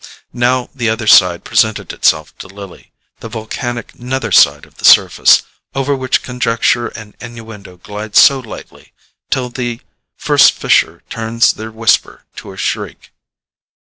[0.33, 5.43] Now the other side presented itself to Lily, the volcanic nether side of the surface
[5.75, 8.93] over which conjecture and innuendo glide so lightly
[9.29, 9.79] till the
[10.17, 13.11] first fissure turns their whisper to a shriek.